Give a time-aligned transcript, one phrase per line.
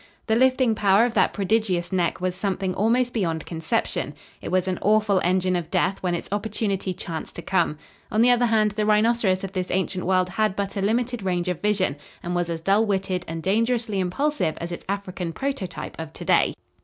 [0.25, 4.15] The lifting power of that prodigious neck was something almost beyond conception.
[4.41, 7.77] It was an awful engine of death when its opportunity chanced to come.
[8.11, 11.49] On the other hand, the rhinoceros of this ancient world had but a limited range
[11.49, 16.13] of vision, and was as dull witted and dangerously impulsive as its African prototype of
[16.13, 16.55] today.